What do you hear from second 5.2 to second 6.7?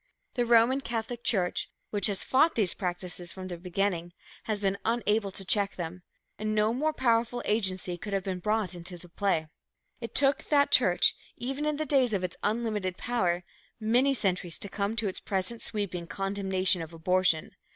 to check them; and